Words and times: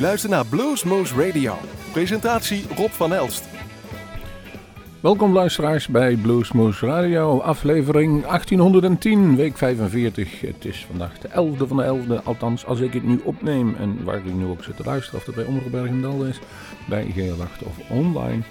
luistert 0.00 0.32
naar 0.32 0.46
Bluesmoose 0.46 1.26
Radio. 1.26 1.54
Presentatie 1.92 2.64
Rob 2.76 2.90
van 2.90 3.14
Elst. 3.14 3.44
Welkom 5.00 5.32
luisteraars 5.32 5.88
bij 5.88 6.16
Bluesmoose 6.16 6.86
Radio, 6.86 7.40
aflevering 7.40 8.22
1810, 8.22 9.36
week 9.36 9.56
45. 9.56 10.40
Het 10.40 10.64
is 10.64 10.86
vandaag 10.86 11.18
de 11.18 11.28
11e 11.28 11.68
van 11.68 11.76
de 11.76 12.18
11e, 12.20 12.24
althans 12.24 12.66
als 12.66 12.80
ik 12.80 12.92
het 12.92 13.04
nu 13.04 13.20
opneem 13.24 13.74
en 13.74 14.04
waar 14.04 14.26
u 14.26 14.32
nu 14.32 14.44
ook 14.44 14.64
zit 14.64 14.76
te 14.76 14.84
luisteren, 14.84 15.18
of 15.18 15.24
dat 15.24 15.34
bij 15.34 15.44
Omroep 15.44 15.70
Bergendal 15.70 16.24
is, 16.24 16.38
bij 16.88 17.06
GL8 17.16 17.66
of 17.66 17.90
online. 17.90 18.42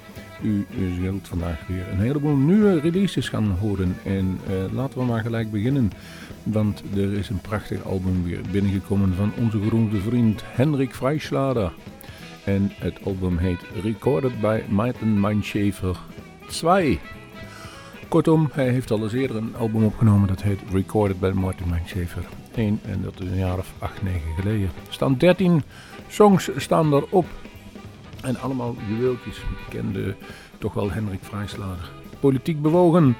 U, 0.41 0.65
zult 1.01 1.27
vandaag 1.27 1.67
weer 1.67 1.87
een 1.91 1.99
heleboel 1.99 2.35
nieuwe 2.35 2.79
releases 2.79 3.29
gaan 3.29 3.57
horen 3.59 3.95
en 4.03 4.39
uh, 4.49 4.73
laten 4.73 4.99
we 4.99 5.05
maar 5.05 5.21
gelijk 5.21 5.51
beginnen. 5.51 5.91
Want 6.43 6.83
er 6.95 7.13
is 7.13 7.29
een 7.29 7.41
prachtig 7.41 7.83
album 7.83 8.23
weer 8.23 8.41
binnengekomen 8.52 9.13
van 9.15 9.31
onze 9.38 9.61
groene 9.67 9.99
vriend 9.99 10.43
Henrik 10.45 10.95
Freischlader. 10.95 11.71
En 12.44 12.71
het 12.75 12.99
album 13.03 13.38
heet 13.38 13.59
Recorded 13.83 14.41
by 14.41 14.61
Maarten 14.70 15.20
Meinschaefer 15.20 15.97
2. 16.47 16.99
Kortom, 18.08 18.49
hij 18.52 18.69
heeft 18.69 18.91
al 18.91 19.03
eens 19.03 19.13
eerder 19.13 19.38
een 19.38 19.55
album 19.55 19.83
opgenomen 19.83 20.27
dat 20.27 20.41
heet 20.41 20.59
Recorded 20.71 21.19
by 21.19 21.31
Martin 21.33 21.69
Meinschaefer 21.69 22.23
1. 22.55 22.80
En 22.85 23.02
dat 23.02 23.13
is 23.19 23.30
een 23.30 23.38
jaar 23.38 23.58
of 23.58 23.73
8, 23.80 24.03
9 24.03 24.21
geleden. 24.35 24.69
Er 24.88 24.94
staan 24.94 25.17
13 25.17 25.63
songs 26.08 26.49
staan 26.58 26.94
erop. 26.94 27.25
En 28.22 28.40
allemaal 28.40 28.76
juweeltjes. 28.88 29.41
Bekende, 29.66 30.16
toch 30.58 30.73
wel 30.73 30.91
Henrik 30.91 31.23
Freischlader. 31.23 31.91
Politiek 32.20 32.62
bewogen 32.62 33.16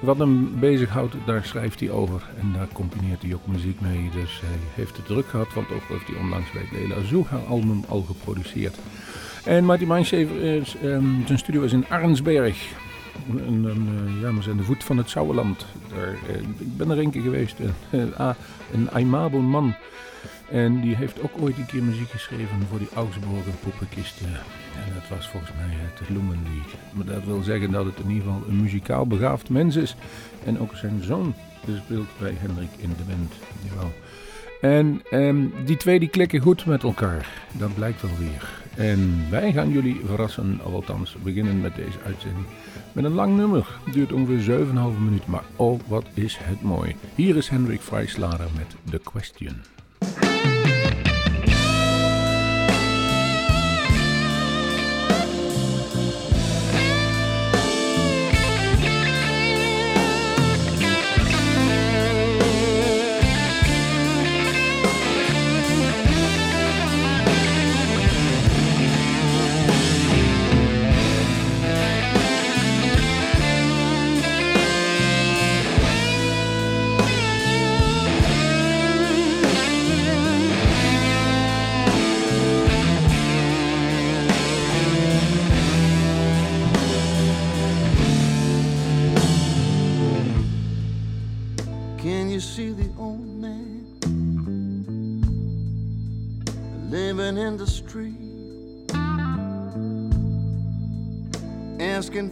wat 0.00 0.18
hem 0.18 0.58
bezighoudt, 0.60 1.14
daar 1.26 1.44
schrijft 1.44 1.80
hij 1.80 1.90
over. 1.90 2.22
En 2.40 2.52
daar 2.52 2.68
combineert 2.72 3.22
hij 3.22 3.34
ook 3.34 3.46
muziek 3.46 3.80
mee. 3.80 4.10
Dus 4.12 4.40
hij 4.40 4.58
heeft 4.74 4.96
het 4.96 5.06
druk 5.06 5.26
gehad, 5.26 5.54
want 5.54 5.70
ook 5.70 5.88
heeft 5.88 6.06
hij 6.06 6.16
onlangs 6.20 6.52
bij 6.52 6.62
het 6.62 6.72
Leila 6.72 6.94
Azuha 6.94 7.36
album 7.48 7.84
al 7.88 8.02
geproduceerd. 8.02 8.78
En 9.44 9.64
Marty 9.64 9.84
Mindshaver, 9.84 10.42
is, 10.42 10.76
um, 10.84 11.22
zijn 11.26 11.38
studio 11.38 11.62
is 11.62 11.72
in 11.72 11.88
Arnsberg. 11.88 12.56
Een, 13.28 13.64
een, 13.64 13.88
uh, 14.04 14.20
ja, 14.20 14.30
maar 14.30 14.42
zijn 14.42 14.56
de 14.56 14.62
voet 14.62 14.84
van 14.84 14.96
het 14.96 15.10
Sauerland. 15.10 15.66
Daar, 15.88 16.12
uh, 16.12 16.36
ik 16.58 16.76
ben 16.76 16.90
er 16.90 16.98
een 16.98 17.10
keer 17.10 17.22
geweest. 17.22 17.56
Uh, 17.90 18.30
een 18.72 18.90
aimabel 18.90 19.40
man. 19.40 19.74
En 20.50 20.80
die 20.80 20.96
heeft 20.96 21.22
ook 21.22 21.32
ooit 21.40 21.56
een 21.56 21.66
keer 21.66 21.82
muziek 21.82 22.10
geschreven 22.10 22.66
voor 22.68 22.78
die 22.78 22.88
Augsburger 22.94 23.52
poppenkisten. 23.62 24.26
En 24.86 24.94
dat 24.94 25.08
was 25.08 25.28
volgens 25.28 25.52
mij 25.56 25.76
het 25.76 26.08
Lumenlied. 26.08 26.74
Maar 26.92 27.04
dat 27.04 27.24
wil 27.24 27.42
zeggen 27.42 27.70
dat 27.70 27.84
het 27.84 27.98
in 28.04 28.10
ieder 28.10 28.22
geval 28.22 28.48
een 28.48 28.60
muzikaal 28.60 29.06
begaafd 29.06 29.48
mens 29.48 29.76
is. 29.76 29.96
En 30.44 30.58
ook 30.58 30.76
zijn 30.76 31.02
zoon 31.02 31.34
speelt 31.84 32.08
bij 32.18 32.34
Hendrik 32.38 32.70
in 32.76 32.88
de. 32.88 33.14
Jawel. 33.68 33.92
En 34.60 35.02
um, 35.12 35.52
die 35.64 35.76
twee 35.76 35.98
die 35.98 36.08
klikken 36.08 36.40
goed 36.40 36.66
met 36.66 36.82
elkaar. 36.82 37.28
Dat 37.52 37.74
blijkt 37.74 38.02
wel 38.02 38.16
weer. 38.18 38.62
En 38.76 39.30
wij 39.30 39.52
gaan 39.52 39.70
jullie 39.70 40.00
verrassen, 40.04 40.60
althans 40.62 41.16
beginnen 41.22 41.60
met 41.60 41.74
deze 41.74 41.98
uitzending. 42.04 42.46
Met 42.92 43.04
een 43.04 43.12
lang 43.12 43.36
nummer. 43.36 43.78
Duurt 43.92 44.12
ongeveer 44.12 44.66
7,5 44.66 44.72
minuten. 44.98 45.30
Maar 45.30 45.44
oh, 45.56 45.80
wat 45.86 46.06
is 46.14 46.38
het 46.40 46.62
mooi. 46.62 46.96
Hier 47.14 47.36
is 47.36 47.48
Hendrik 47.48 47.80
Vrijslader 47.80 48.48
met 48.56 48.76
The 48.90 49.00
Question. 49.10 49.73
Thank 50.20 50.46
you. 50.46 50.53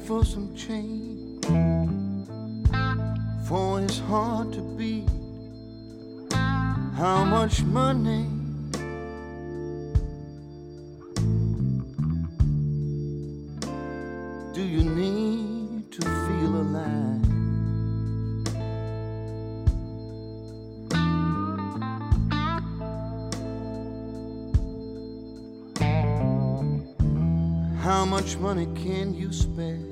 For 0.07 0.25
some 0.25 0.55
change 0.57 1.45
for 3.53 3.81
it's 3.83 3.99
hard 3.99 4.53
to 4.53 4.61
beat. 4.79 5.09
How 6.97 7.25
much 7.25 7.63
money? 7.65 8.27
Do 14.55 14.63
you 14.63 14.85
need 14.85 15.93
to 15.93 16.01
feel 16.01 16.57
alive? 16.65 17.21
How 27.83 28.05
much 28.07 28.37
money 28.39 28.67
can 28.75 29.15
you 29.15 29.33
spare 29.33 29.92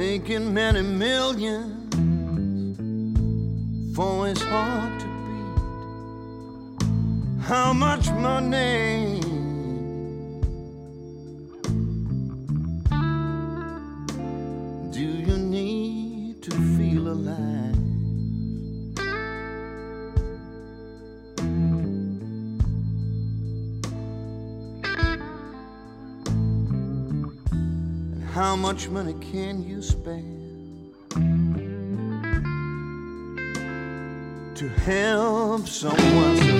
making 0.00 0.54
many 0.54 0.80
millions 0.80 1.94
for 3.94 4.26
his 4.28 4.40
heart 4.40 4.98
to 4.98 5.06
beat. 5.26 6.82
How 7.42 7.74
much 7.74 8.10
money? 8.12 9.29
Much 28.60 28.90
money 28.90 29.14
can 29.32 29.64
you 29.64 29.80
spare? 29.80 30.22
To 34.54 34.68
help 34.84 35.66
someone 35.66 36.59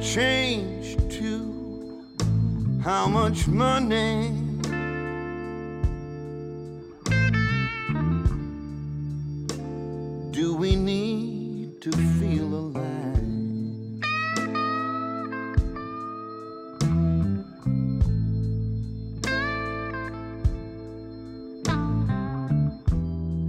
change 0.00 0.96
to 1.18 2.04
how 2.82 3.06
much 3.06 3.46
money 3.46 4.30
do 10.30 10.54
we 10.54 10.76
need 10.76 11.80
to 11.80 11.90
feel 11.92 12.54
alive? 12.54 12.82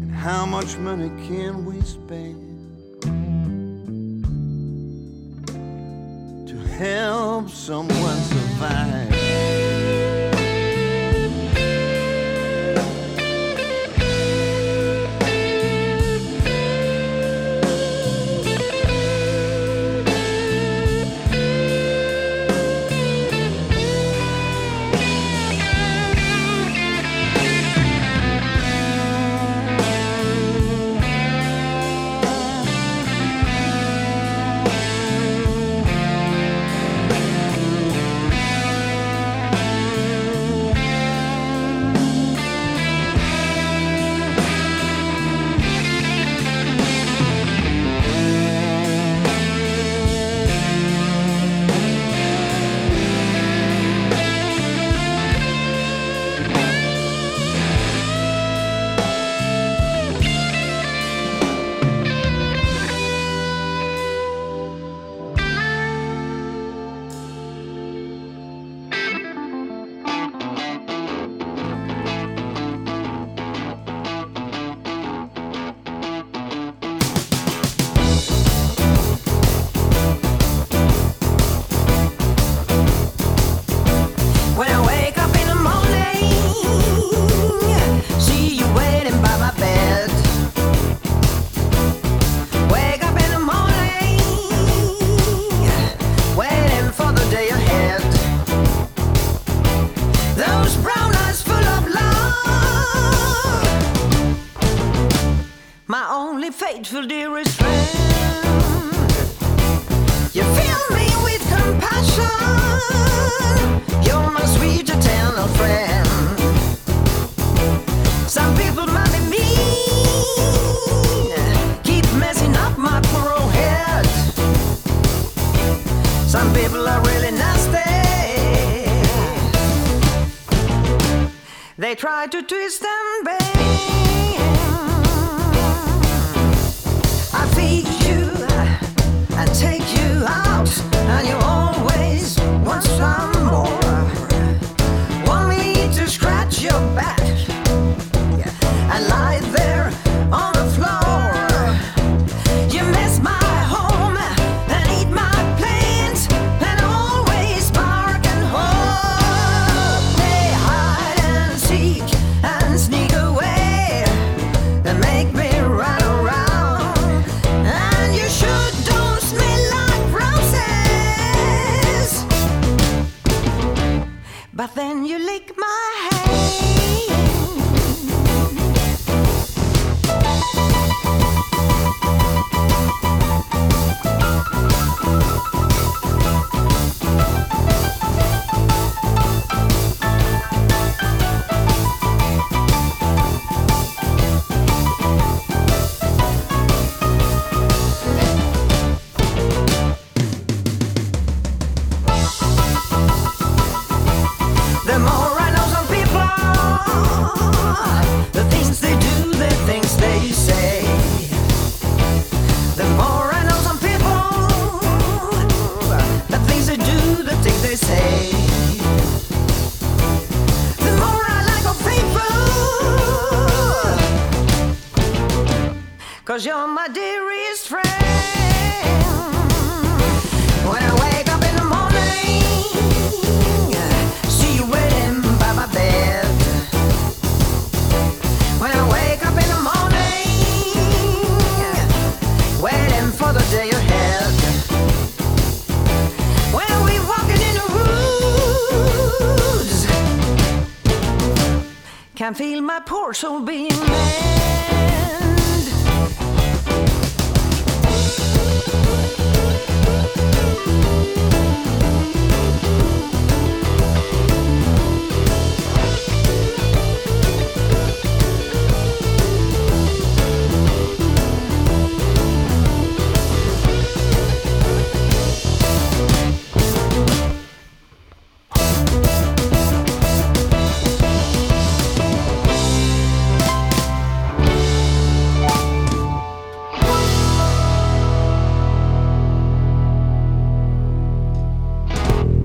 And 0.01 0.11
how 0.11 0.45
much 0.45 0.77
money 0.77 1.09
can 1.27 1.65
we 1.65 1.81
spend? 1.81 2.52
someone 7.65 8.17
survive. 8.23 9.02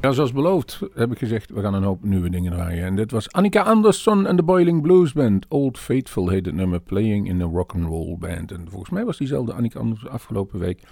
Ja, 0.08 0.14
zoals 0.14 0.32
beloofd 0.32 0.80
heb 0.94 1.12
ik 1.12 1.18
gezegd, 1.18 1.50
we 1.50 1.60
gaan 1.60 1.74
een 1.74 1.82
hoop 1.82 2.04
nieuwe 2.04 2.30
dingen 2.30 2.52
draaien. 2.52 2.84
En 2.84 2.96
dit 2.96 3.10
was 3.10 3.32
Annika 3.32 3.62
Anderson 3.62 4.26
en 4.26 4.36
de 4.36 4.42
Boiling 4.42 4.82
Blues 4.82 5.12
Band. 5.12 5.46
Old 5.48 5.78
Faithful 5.78 6.28
heet 6.28 6.46
het 6.46 6.54
nummer, 6.54 6.80
Playing 6.80 7.28
in 7.28 7.42
a 7.42 7.44
Rock 7.44 7.74
and 7.74 7.84
Roll 7.84 8.16
Band. 8.18 8.52
En 8.52 8.66
volgens 8.70 8.90
mij 8.90 9.04
was 9.04 9.16
diezelfde 9.18 9.52
Annika 9.52 9.78
Anderson 9.78 10.10
afgelopen 10.10 10.58
week 10.58 10.82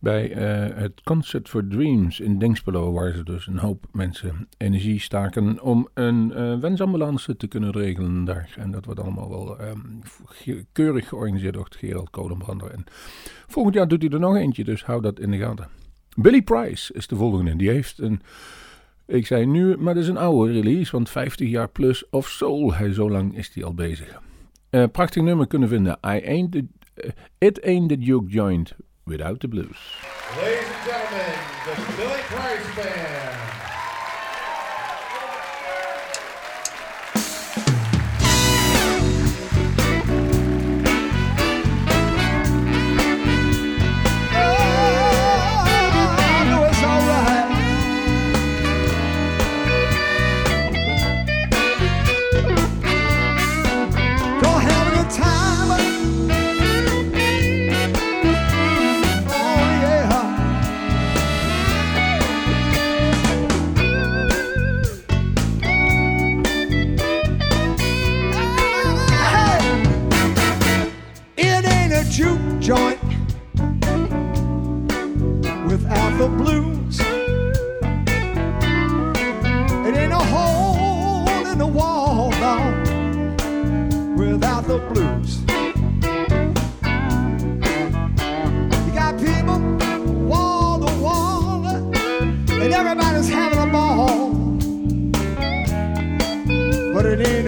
bij 0.00 0.30
uh, 0.30 0.76
het 0.76 1.00
Concert 1.02 1.48
for 1.48 1.66
Dreams 1.68 2.20
in 2.20 2.38
Dingspelo, 2.38 2.92
waar 2.92 3.12
ze 3.12 3.22
dus 3.22 3.46
een 3.46 3.58
hoop 3.58 3.84
mensen 3.92 4.48
energie 4.56 5.00
staken 5.00 5.62
om 5.62 5.88
een 5.94 6.32
uh, 6.36 6.58
wensambulance 6.58 7.36
te 7.36 7.46
kunnen 7.46 7.70
regelen 7.70 8.24
daar. 8.24 8.54
En 8.56 8.70
dat 8.70 8.84
wordt 8.84 9.00
allemaal 9.00 9.30
wel 9.30 9.60
um, 9.60 10.00
keurig 10.72 11.08
georganiseerd 11.08 11.54
door 11.54 11.68
Gerald 11.70 12.10
Kolenbrander. 12.10 12.70
En 12.70 12.84
volgend 13.46 13.74
jaar 13.74 13.88
doet 13.88 14.02
hij 14.02 14.10
er 14.10 14.20
nog 14.20 14.36
eentje, 14.36 14.64
dus 14.64 14.84
hou 14.84 15.00
dat 15.00 15.18
in 15.18 15.30
de 15.30 15.38
gaten. 15.38 15.83
Billy 16.14 16.42
Price 16.42 16.92
is 16.92 17.06
de 17.06 17.16
volgende. 17.16 17.56
Die 17.56 17.70
heeft 17.70 17.98
een, 17.98 18.20
ik 19.06 19.26
zei 19.26 19.46
nu, 19.46 19.76
maar 19.76 19.94
dat 19.94 20.02
is 20.02 20.08
een 20.08 20.16
oude 20.16 20.52
release, 20.52 20.92
want 20.92 21.10
50 21.10 21.48
jaar 21.48 21.68
plus 21.68 22.08
of 22.10 22.28
soul. 22.28 22.74
Hij, 22.74 22.92
zo 22.92 23.10
lang 23.10 23.36
is 23.36 23.50
hij 23.54 23.64
al 23.64 23.74
bezig. 23.74 24.20
Uh, 24.70 24.84
prachtig 24.92 25.22
nummer 25.22 25.46
kunnen 25.46 25.68
vinden. 25.68 25.92
I 25.92 26.26
ain't 26.26 26.52
the, 26.52 26.64
uh, 26.94 27.10
It 27.38 27.64
ain't 27.64 27.88
the 27.88 27.98
Duke 27.98 28.30
joint 28.30 28.74
without 29.04 29.40
the 29.40 29.48
blues. 29.48 30.02
Ladies 30.36 30.66
and 30.66 30.84
gentlemen, 30.84 31.34
the 31.96 32.13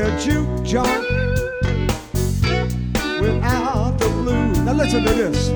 a 0.07 0.21
juke 0.21 0.63
joint 0.63 1.03
without 3.21 3.97
the 3.99 4.09
blues. 4.09 4.59
Now 4.61 4.73
listen 4.73 5.03
to 5.03 5.13
this. 5.13 5.49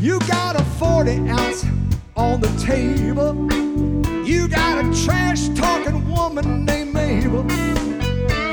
You 0.00 0.18
got 0.20 0.58
a 0.58 0.64
40 0.78 1.28
ounce 1.28 1.66
on 2.16 2.40
the 2.40 2.48
table. 2.58 3.34
You 4.26 4.48
got 4.48 4.82
a 4.82 5.04
trash 5.04 5.48
talking 5.48 6.08
woman 6.08 6.64
named 6.64 6.94
Mabel. 6.94 7.42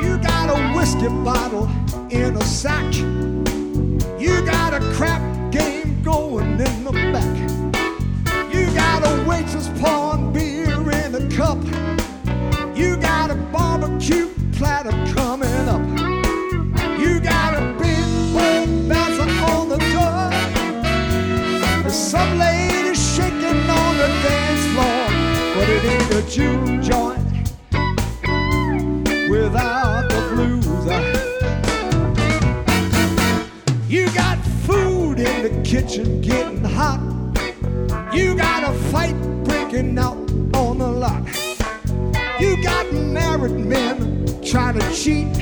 You 0.03 0.17
got 0.17 0.49
a 0.49 0.73
whiskey 0.75 1.07
bottle 1.23 1.69
in 2.09 2.35
a 2.35 2.43
sack. 2.43 2.93
You 4.19 4.45
got 4.45 4.73
a 4.73 4.81
crap 4.95 5.21
game 5.51 6.01
going 6.03 6.59
in 6.59 6.83
the 6.83 6.91
back. 7.13 7.37
You 8.53 8.65
got 8.73 9.05
a 9.05 9.23
waitress 9.29 9.69
pouring 9.79 10.33
beer 10.33 10.91
in 10.91 11.15
a 11.15 11.29
cup. 11.37 11.90
A 26.37 26.81
joint 26.81 27.19
without 29.29 30.07
the 30.09 30.21
blues. 30.33 30.65
You 33.89 34.09
got 34.13 34.37
food 34.65 35.19
in 35.19 35.43
the 35.43 35.61
kitchen 35.63 36.21
getting 36.21 36.63
hot. 36.63 37.01
You 38.13 38.37
got 38.37 38.63
a 38.63 38.73
fight 38.91 39.15
breaking 39.43 39.99
out 39.99 40.15
on 40.55 40.77
the 40.77 40.87
lot. 40.87 41.27
You 42.39 42.63
got 42.63 42.93
married 42.93 43.51
men 43.51 44.25
trying 44.41 44.79
to 44.79 44.93
cheat. 44.93 45.37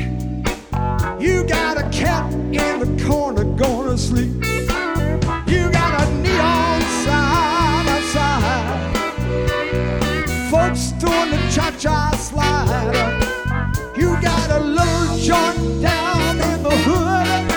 You 1.22 1.44
got 1.44 1.78
a 1.78 1.88
cat 1.92 2.34
in 2.34 2.80
the 2.80 3.04
corner 3.06 3.44
gonna 3.44 3.96
sleep. 3.96 4.69
The 11.80 11.84
cha-cha. 11.84 13.24
You 13.96 14.22
got 14.22 14.50
a 14.52 14.60
little 14.60 15.18
joint 15.18 15.82
down 15.82 16.42
in 16.42 16.64
the 16.64 16.70
hood. 16.70 17.52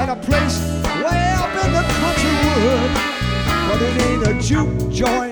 And 0.00 0.10
a 0.10 0.16
place 0.16 0.60
way 1.02 1.34
up 1.36 1.52
in 1.64 1.72
the 1.72 1.84
country 2.00 2.34
wood. 2.44 2.90
But 3.68 3.80
it 3.82 4.02
ain't 4.02 4.26
a 4.28 4.34
juke 4.40 4.90
joint 4.90 5.29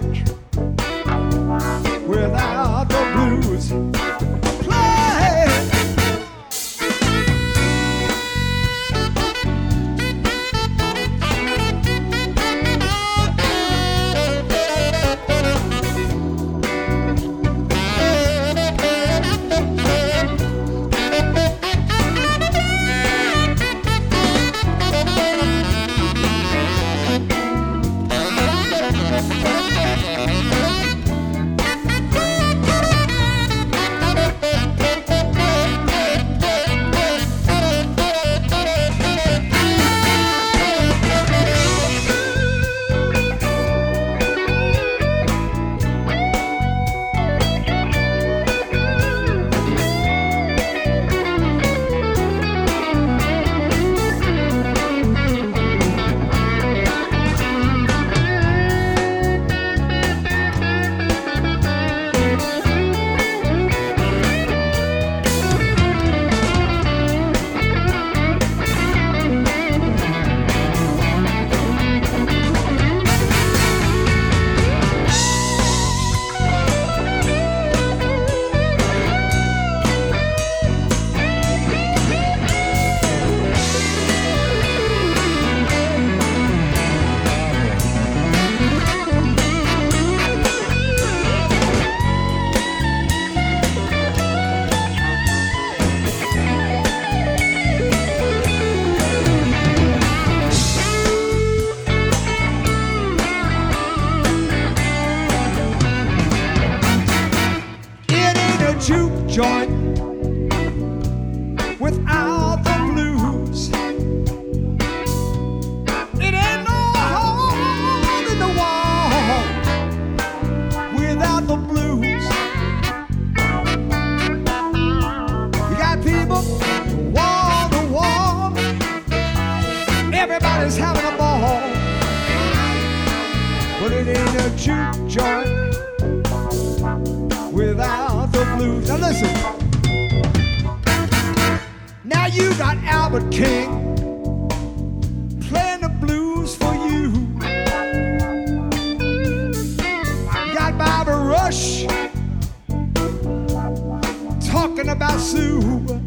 sua 155.18 155.97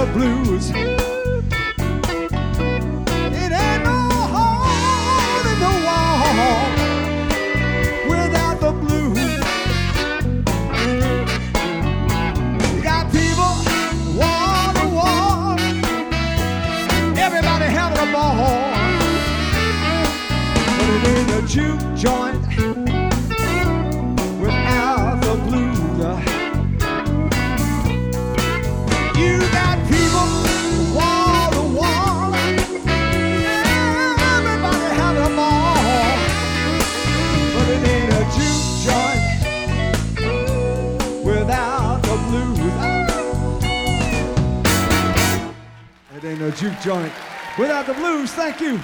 the 0.00 0.06
blues. 0.14 0.89
no 46.40 46.50
juke 46.50 46.80
joint. 46.80 47.12
Without 47.58 47.86
the 47.86 47.92
blues, 47.94 48.32
thank 48.32 48.60
you. 48.60 48.80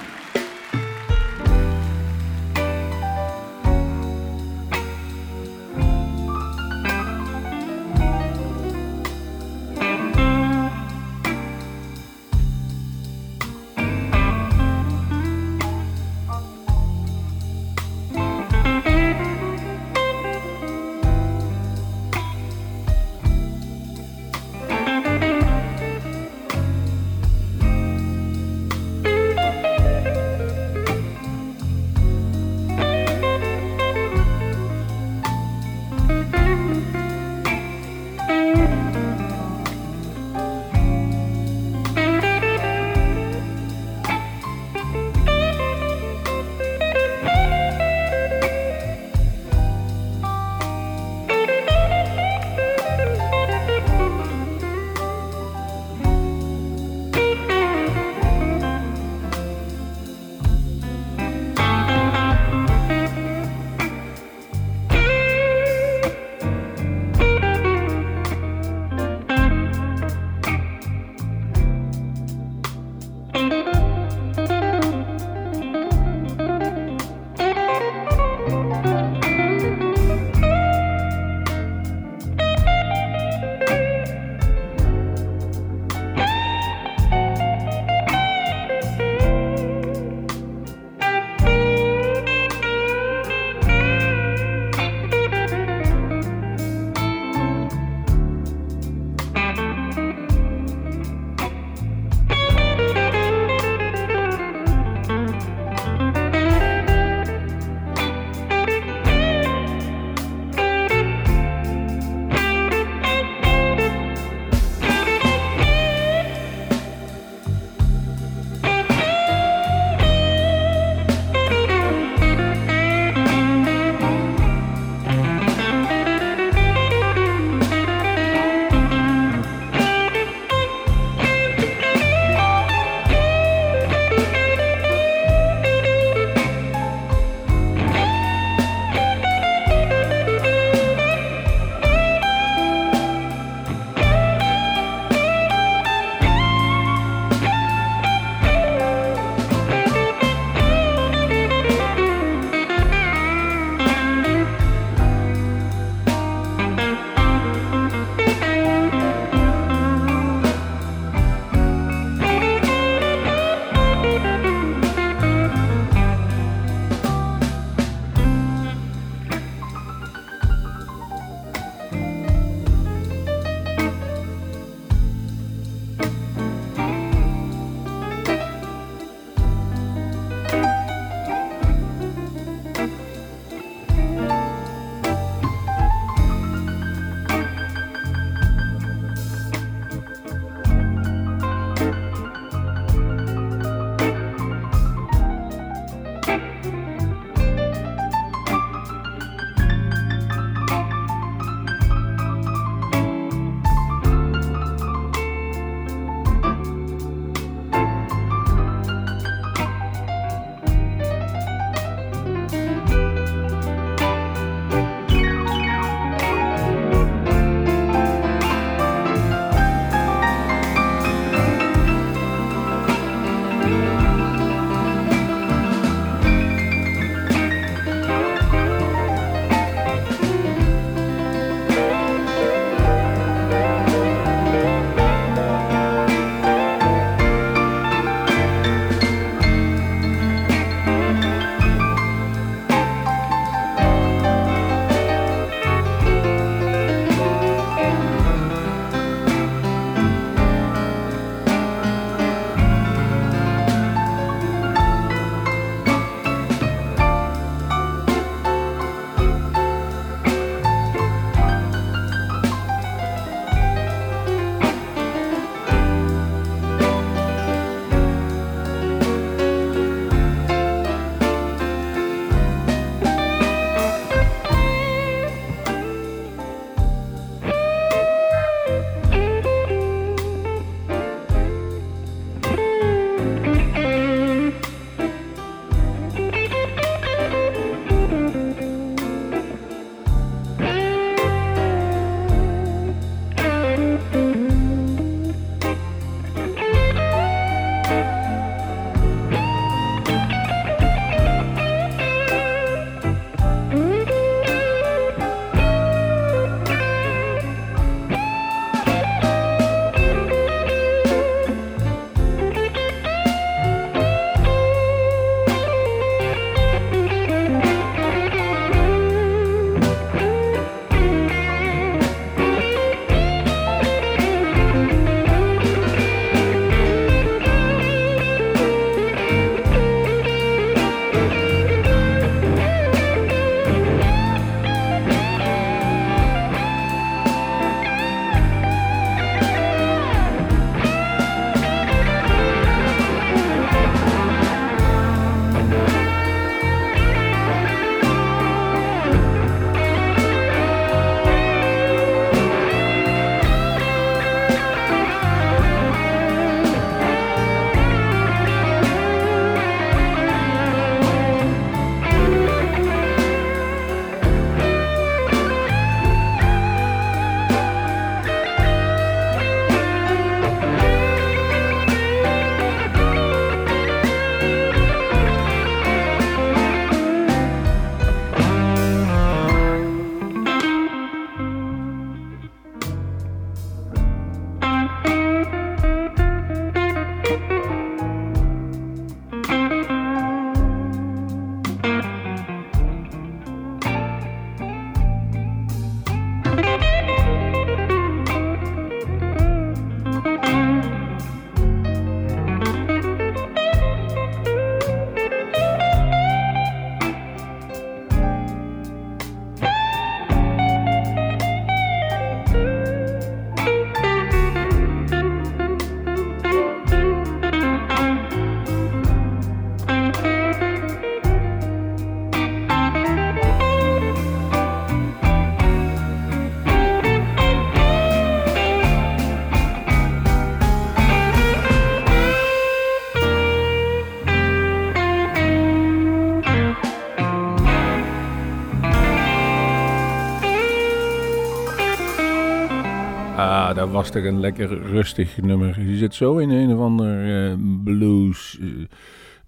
Was 443.90 444.10
toch 444.10 444.24
een 444.24 444.40
lekker 444.40 444.82
rustig 444.82 445.36
nummer. 445.42 445.80
Je 445.80 445.96
zit 445.96 446.14
zo 446.14 446.38
in 446.38 446.50
een 446.50 446.74
of 446.74 446.80
ander 446.80 447.46
eh, 447.50 447.56
blues. 447.84 448.58
eh, 448.60 448.66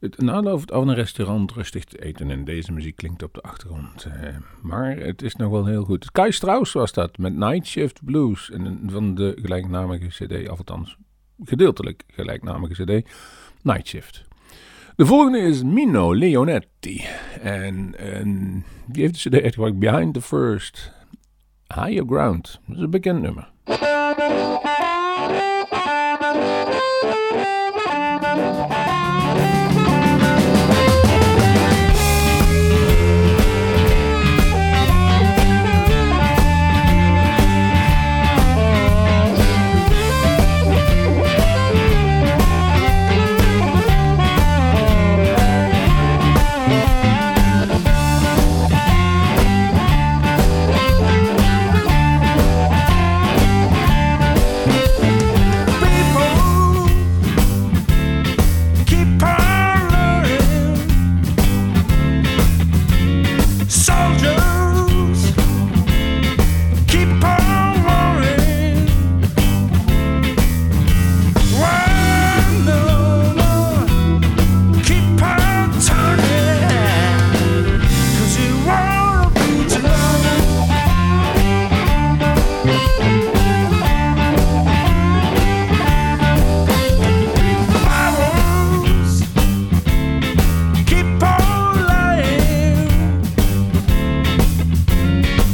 het, 0.01 0.21
een 0.21 0.31
aanloop 0.31 0.71
of 0.71 0.87
een 0.87 0.95
restaurant 0.95 1.53
rustig 1.53 1.85
te 1.85 2.05
eten 2.05 2.31
en 2.31 2.45
deze 2.45 2.73
muziek 2.73 2.97
klinkt 2.97 3.23
op 3.23 3.35
de 3.35 3.41
achtergrond. 3.41 4.05
eh, 4.05 4.37
maar 4.63 4.97
het 4.97 5.23
is 5.23 5.37
nog 5.37 5.51
wel 5.51 5.67
heel 5.67 5.85
goed. 5.85 6.11
Kai 6.11 6.33
Strauss 6.33 6.73
was 6.73 6.93
dat 6.93 7.19
met 7.19 7.37
Night 7.37 7.67
Shift 7.67 8.05
Blues 8.05 8.51
en 8.51 8.81
van 8.87 9.15
de 9.15 9.39
gelijknamige 9.43 10.07
CD, 10.07 10.49
of 10.51 10.59
althans 10.59 10.97
gedeeltelijk 11.45 12.03
gelijknamige 12.07 12.85
CD, 12.85 13.09
Night 13.63 13.87
Shift. 13.87 14.25
De 14.97 15.07
volgende 15.07 15.39
is 15.39 15.63
Mino 15.63 16.15
Leonetti. 16.15 17.05
En, 17.43 17.99
en 17.99 18.65
die 18.87 19.03
heeft 19.03 19.23
de 19.23 19.29
CD 19.29 19.43
uitgebracht 19.43 19.79
Behind 19.79 20.15
the 20.15 20.23
First. 20.23 20.93
Higher 21.75 22.05
Ground. 22.07 22.61
Dat 22.67 22.77
is 22.77 22.83
een 22.83 22.91
bekend 22.91 23.23
nummer. 23.23 23.51
Thank 24.19 24.63
you. 24.63 24.69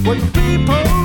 When 0.04 0.20
people 0.32 1.03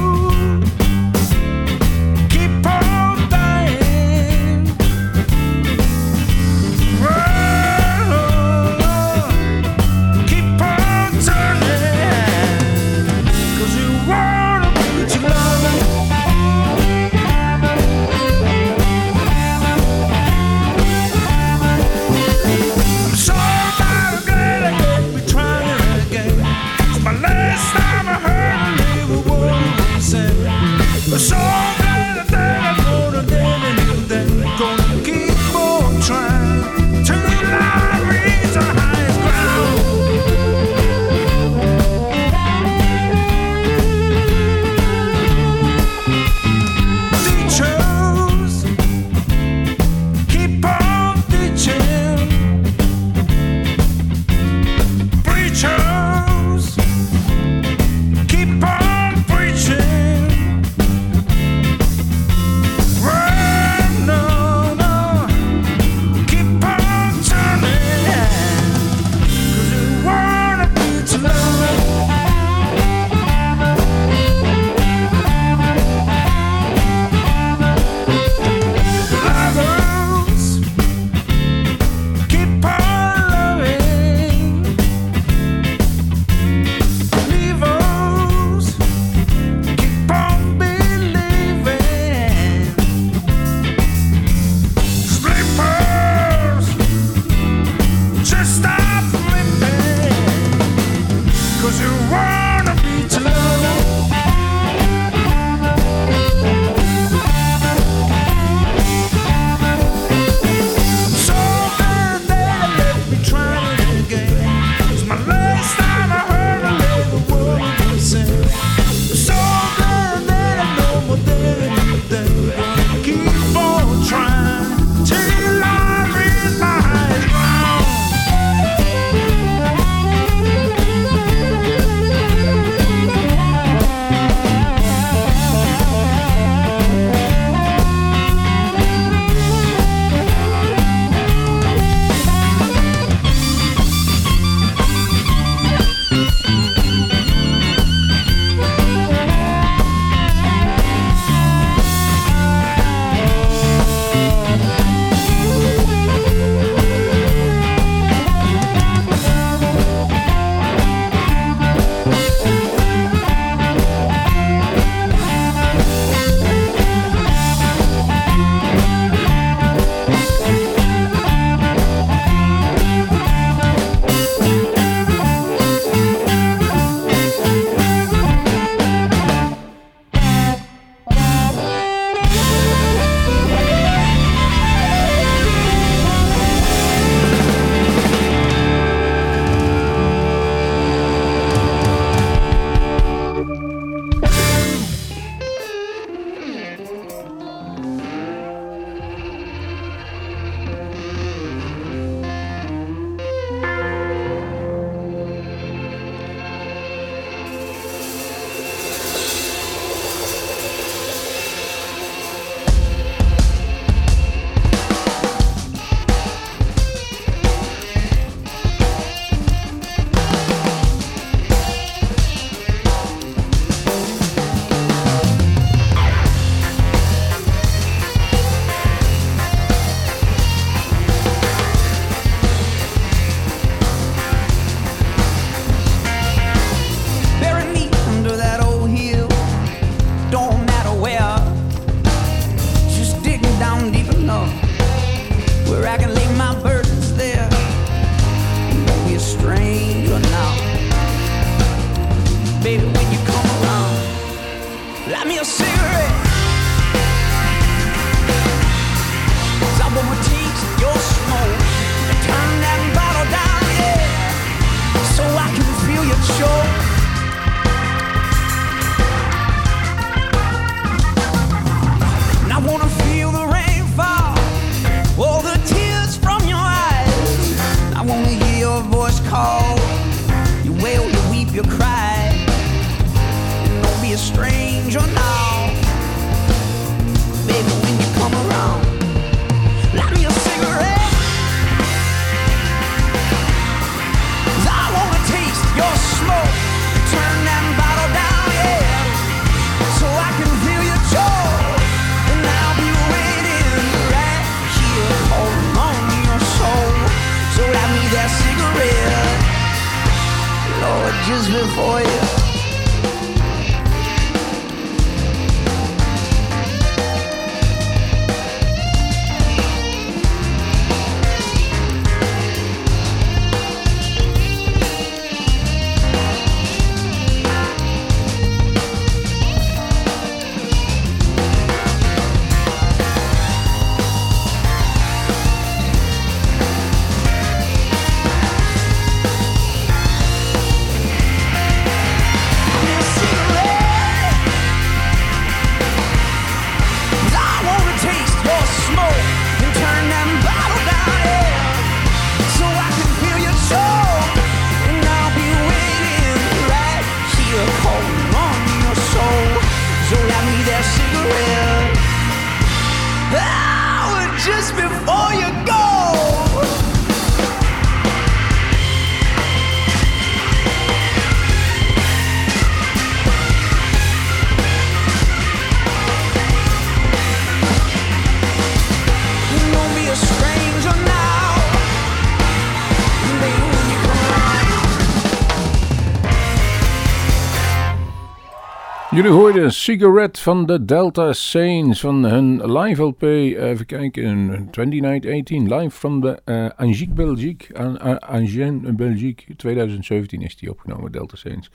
Cigarette 389.69 390.41
van 390.41 390.65
de 390.65 390.85
Delta 390.85 391.33
Saints 391.33 391.99
van 391.99 392.23
hun 392.23 392.71
live 392.71 393.03
LP. 393.03 393.21
Even 393.21 393.85
kijken, 393.85 394.67
2918 394.71 395.75
live 395.75 395.95
from 395.95 396.21
de 396.21 396.41
uh, 396.45 396.69
Angers, 396.75 397.13
Belgique. 397.13 397.75
Angers, 398.19 398.95
Belgique. 398.95 399.55
2017 399.55 400.41
is 400.41 400.57
die 400.57 400.69
opgenomen, 400.69 401.11
Delta 401.11 401.35
Saints. 401.35 401.69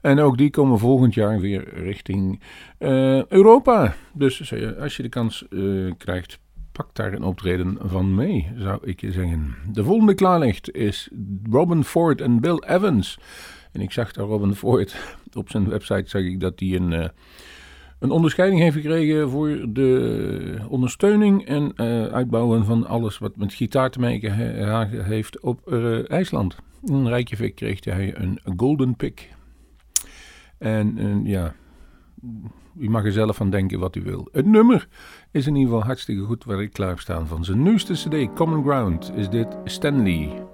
En 0.00 0.20
ook 0.20 0.38
die 0.38 0.50
komen 0.50 0.78
volgend 0.78 1.14
jaar 1.14 1.40
weer 1.40 1.74
richting 1.74 2.40
eh, 2.78 3.26
Europa. 3.26 3.94
Dus 4.12 4.52
eh, 4.52 4.76
als 4.80 4.96
je 4.96 5.02
de 5.02 5.08
kans 5.08 5.48
eh, 5.48 5.60
krijgt, 5.98 6.38
pak 6.72 6.94
daar 6.94 7.12
een 7.12 7.22
optreden 7.22 7.78
van 7.80 8.14
mee, 8.14 8.52
zou 8.56 8.78
ik 8.82 9.00
je 9.00 9.12
zeggen. 9.12 9.54
De 9.72 9.84
volgende 9.84 10.14
klaarlicht 10.14 10.74
is 10.74 11.08
Robin 11.50 11.84
Ford 11.84 12.20
en 12.20 12.40
Bill 12.40 12.62
Evans. 12.66 13.18
En 13.72 13.80
ik 13.80 13.92
zag 13.92 14.12
daar 14.12 14.26
Robin 14.26 14.54
Ford 14.54 14.96
op 15.36 15.50
zijn 15.50 15.68
website, 15.68 16.08
zag 16.08 16.22
ik 16.22 16.40
dat 16.40 16.60
hij 16.60 16.74
een, 16.74 16.92
eh, 16.92 17.08
een 17.98 18.10
onderscheiding 18.10 18.60
heeft 18.60 18.76
gekregen 18.76 19.30
voor 19.30 19.66
de 19.68 20.58
ondersteuning 20.68 21.46
en 21.46 21.72
eh, 21.76 22.04
uitbouwen 22.04 22.64
van 22.64 22.86
alles 22.86 23.18
wat 23.18 23.36
met 23.36 23.52
gitaar 23.52 23.90
te 23.90 24.00
maken 24.00 24.32
heeft 25.04 25.40
op 25.40 25.72
eh, 25.72 26.10
IJsland. 26.10 26.56
In 26.84 27.06
Reykjavik 27.06 27.54
kreeg 27.54 27.84
hij 27.84 28.16
een 28.16 28.40
Golden 28.56 28.96
Pick. 28.96 29.28
En 30.58 31.20
ja, 31.24 31.54
u 32.78 32.90
mag 32.90 33.04
er 33.04 33.12
zelf 33.12 33.36
van 33.36 33.50
denken 33.50 33.78
wat 33.78 33.96
u 33.96 34.02
wil. 34.02 34.28
Het 34.32 34.46
nummer 34.46 34.88
is 35.30 35.46
in 35.46 35.54
ieder 35.54 35.70
geval 35.72 35.86
hartstikke 35.86 36.22
goed 36.22 36.44
waar 36.44 36.62
ik 36.62 36.72
klaar 36.72 36.98
staan. 36.98 37.26
Van 37.26 37.44
zijn 37.44 37.62
nieuwste 37.62 37.92
cd, 37.92 38.34
Common 38.34 38.62
Ground, 38.62 39.12
is 39.14 39.28
dit 39.28 39.56
Stanley. 39.64 40.47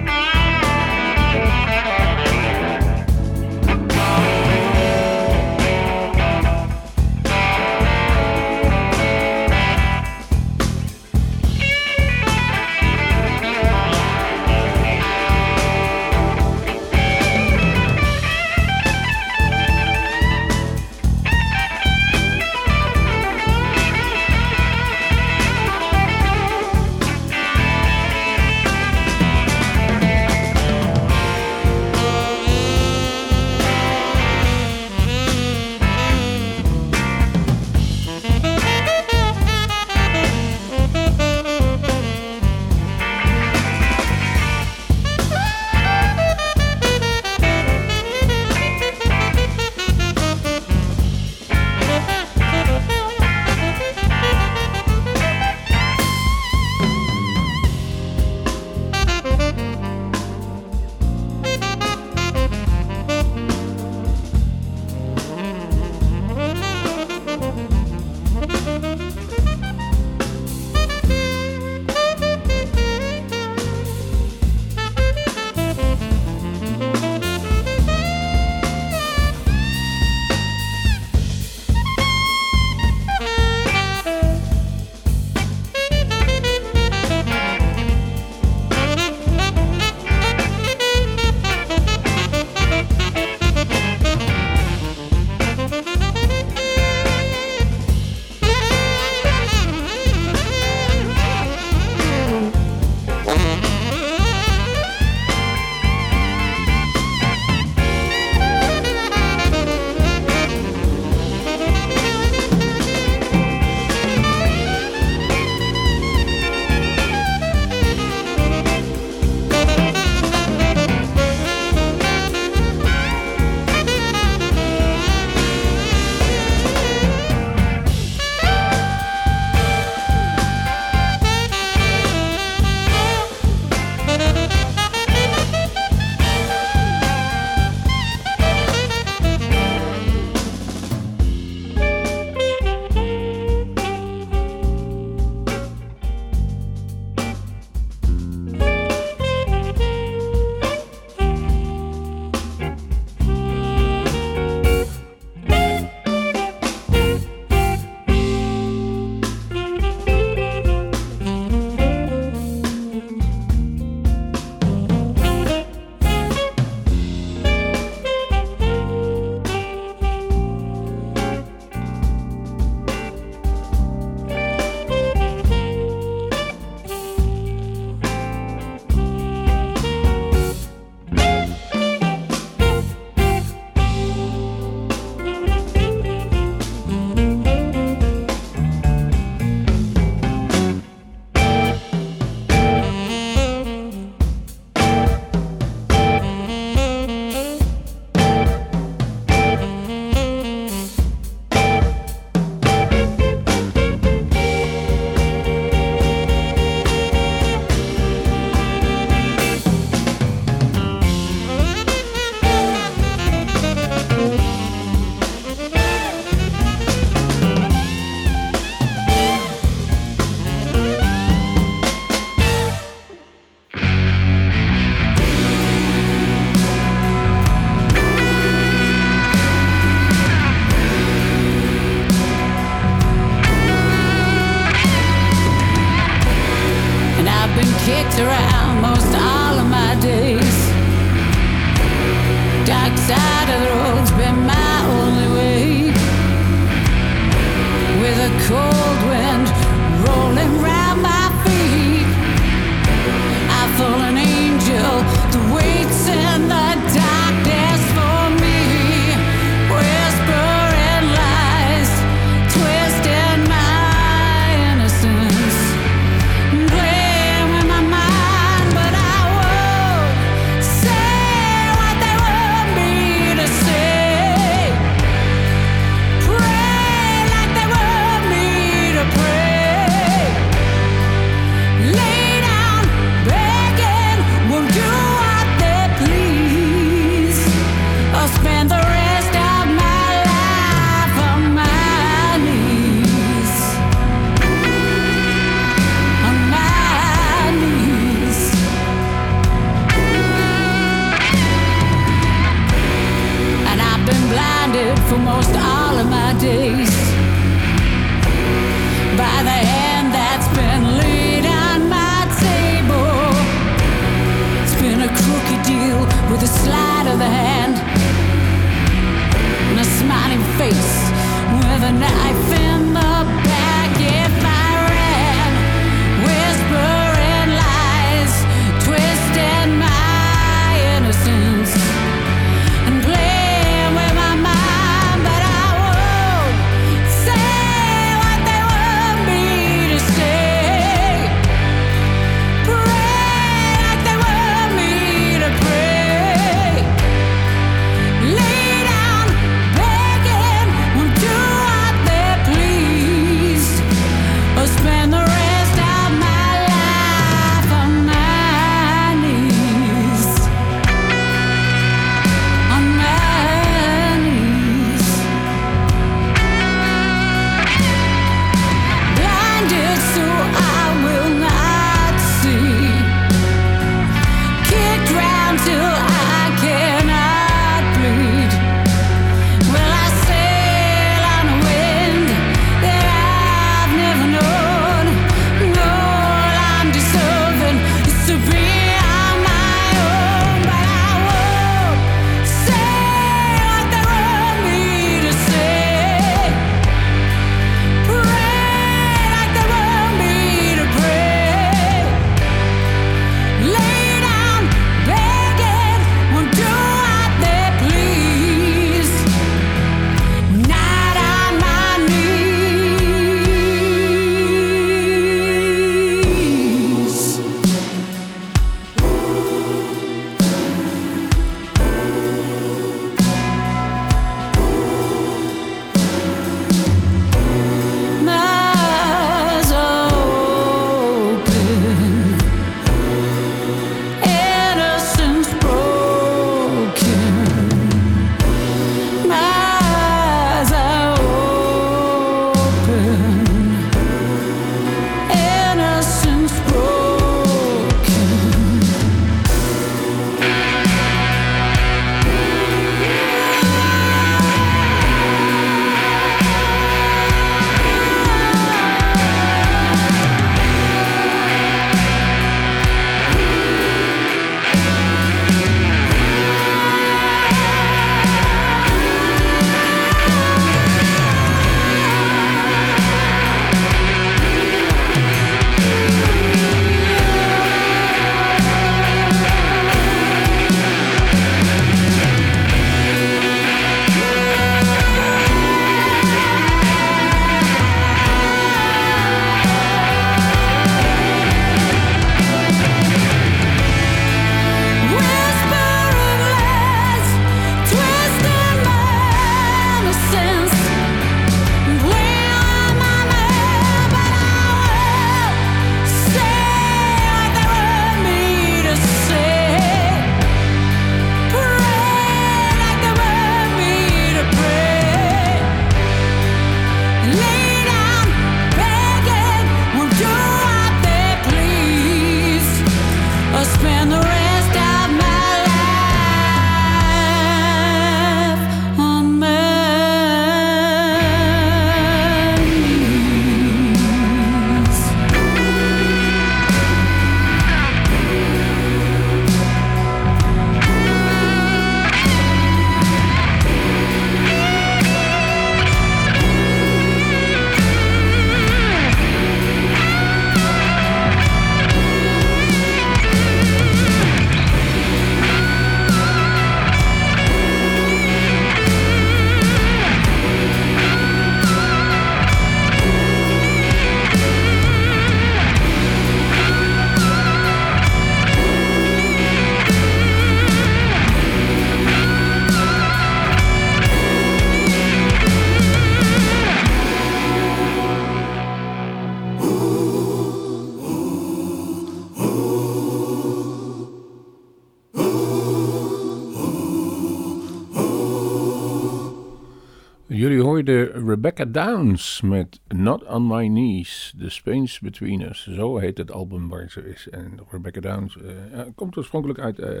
Rebecca 591.48 591.84
Downs 591.84 592.40
met 592.40 592.80
Not 592.88 593.24
on 593.24 593.46
My 593.46 593.66
Knees, 593.68 594.34
The 594.38 594.50
Space 594.50 594.98
Between 595.02 595.40
Us. 595.40 595.68
Zo 595.70 595.96
heet 595.96 596.18
het 596.18 596.32
album 596.32 596.68
waar 596.68 596.90
ze 596.90 597.10
is. 597.10 597.28
En 597.30 597.58
Rebecca 597.70 598.00
Downs 598.00 598.36
uh, 598.36 598.80
komt 598.94 599.16
oorspronkelijk 599.16 599.58
uit, 599.58 599.78
uh, 599.78 600.00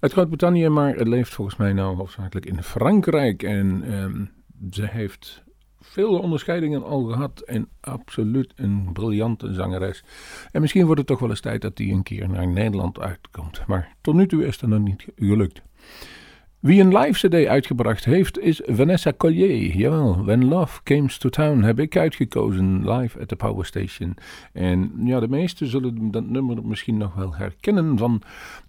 Groot-Brittannië, 0.00 0.68
maar 0.68 0.94
het 0.94 1.08
leeft 1.08 1.34
volgens 1.34 1.56
mij 1.56 1.72
nou 1.72 1.96
hoofdzakelijk 1.96 2.46
in 2.46 2.62
Frankrijk. 2.62 3.42
En 3.42 3.92
um, 3.92 4.30
ze 4.70 4.86
heeft 4.86 5.42
veel 5.80 6.18
onderscheidingen 6.18 6.84
al 6.84 7.04
gehad 7.04 7.40
en 7.40 7.68
absoluut 7.80 8.52
een 8.56 8.90
briljante 8.92 9.54
zangeres. 9.54 10.04
En 10.52 10.60
misschien 10.60 10.84
wordt 10.84 10.98
het 10.98 11.08
toch 11.08 11.20
wel 11.20 11.30
eens 11.30 11.40
tijd 11.40 11.62
dat 11.62 11.76
die 11.76 11.92
een 11.92 12.02
keer 12.02 12.28
naar 12.28 12.46
Nederland 12.46 13.00
uitkomt. 13.00 13.66
Maar 13.66 13.94
tot 14.00 14.14
nu 14.14 14.26
toe 14.26 14.46
is 14.46 14.58
dat 14.58 14.70
nog 14.70 14.80
niet 14.80 15.06
gelukt. 15.16 15.62
Wie 16.60 16.80
een 16.80 16.98
live 16.98 17.28
CD 17.28 17.46
uitgebracht 17.46 18.04
heeft 18.04 18.38
is 18.38 18.60
Vanessa 18.64 19.12
Collier. 19.16 19.76
Jawel, 19.76 20.24
When 20.24 20.44
Love 20.44 20.82
Comes 20.82 21.18
to 21.18 21.28
Town 21.28 21.62
heb 21.62 21.78
ik 21.78 21.96
uitgekozen 21.96 22.90
live 22.90 23.20
at 23.20 23.28
the 23.28 23.36
Power 23.36 23.66
Station. 23.66 24.16
En 24.52 24.92
ja, 25.04 25.20
de 25.20 25.28
meesten 25.28 25.66
zullen 25.66 26.10
dat 26.10 26.26
nummer 26.26 26.66
misschien 26.66 26.96
nog 26.96 27.14
wel 27.14 27.34
herkennen 27.34 27.98
van 27.98 28.22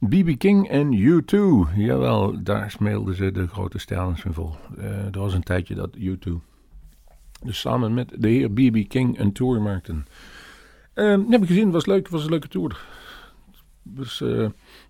B.B. 0.09 0.37
King 0.37 0.69
en 0.69 0.97
U2. 0.97 1.37
Jawel, 1.75 2.43
daar 2.43 2.71
smeelden 2.71 3.15
ze 3.15 3.31
de 3.31 3.47
grote 3.47 3.79
van 4.15 4.33
vol. 4.33 4.55
Uh, 4.77 4.85
er 4.85 5.19
was 5.19 5.33
een 5.33 5.43
tijdje 5.43 5.75
dat 5.75 5.97
U2 5.97 6.31
dus 7.43 7.59
samen 7.59 7.93
met 7.93 8.13
de 8.17 8.27
heer 8.27 8.51
B.B. 8.51 8.89
King 8.89 9.19
een 9.19 9.31
tour 9.31 9.61
maakten. 9.61 10.05
Uh, 10.95 11.17
heb 11.29 11.41
ik 11.41 11.47
gezien, 11.47 11.71
was 11.71 11.85
leuk, 11.85 12.07
was 12.07 12.23
een 12.23 12.29
leuke 12.29 12.47
tour. 12.47 12.85
Dus 13.83 14.23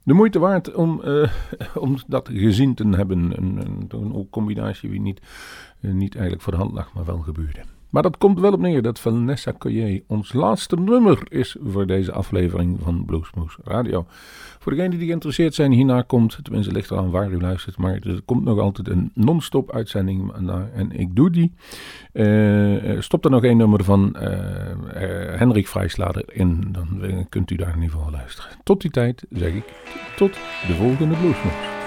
de 0.08 0.14
moeite 0.14 0.40
waard 0.40 0.74
om, 0.74 1.02
uh, 1.06 1.32
om 1.86 1.98
dat 2.08 2.30
gezien 2.34 2.74
te 2.74 2.88
hebben. 2.88 3.38
Een, 3.38 4.28
combinatie 4.30 4.90
die 4.90 5.02
niet, 5.02 5.22
uh, 5.82 5.94
niet 5.94 6.14
eigenlijk 6.14 6.44
voor 6.44 6.54
de 6.54 6.60
hand 6.60 6.74
lag, 6.74 6.94
maar 6.94 7.06
wel 7.06 7.20
gebeurde. 7.20 7.60
Maar 7.98 8.06
dat 8.06 8.18
komt 8.18 8.40
wel 8.40 8.54
op 8.54 8.60
neer 8.60 8.82
dat 8.82 9.00
Vanessa 9.00 9.54
Collier 9.58 10.04
ons 10.08 10.34
laatste 10.34 10.76
nummer 10.76 11.20
is 11.30 11.56
voor 11.64 11.88
deze 11.88 12.12
aflevering 12.12 12.80
van 12.82 13.06
Bluesmoose 13.06 13.58
Radio. 13.64 14.06
Voor 14.60 14.72
degenen 14.72 14.98
die 14.98 15.08
geïnteresseerd 15.08 15.54
zijn, 15.54 15.72
hierna 15.72 16.02
komt, 16.02 16.40
tenminste 16.44 16.72
ligt 16.72 16.92
eraan 16.92 17.10
waar 17.10 17.32
u 17.32 17.42
luistert, 17.42 17.78
maar 17.78 17.94
er 17.94 18.22
komt 18.26 18.44
nog 18.44 18.60
altijd 18.60 18.88
een 18.88 19.12
non-stop 19.14 19.72
uitzending 19.72 20.32
en 20.74 20.92
ik 20.92 21.16
doe 21.16 21.30
die. 21.30 21.54
Uh, 22.14 23.02
stop 23.02 23.26
er 23.26 23.32
nog 23.32 23.44
één 23.44 23.58
nummer 23.58 23.84
van 23.84 24.16
uh, 24.16 24.22
Henrik 25.38 25.68
Vrijslader 25.68 26.24
in, 26.34 26.68
dan 26.72 27.26
kunt 27.30 27.52
u 27.52 27.56
daar 27.56 27.76
in 27.76 27.82
ieder 27.82 27.98
geval 27.98 28.12
luisteren. 28.12 28.52
Tot 28.64 28.82
die 28.82 28.92
tijd 28.92 29.26
zeg 29.30 29.54
ik 29.54 29.74
tot 30.16 30.34
de 30.68 30.74
volgende 30.74 31.16
Bluesmoose. 31.16 31.87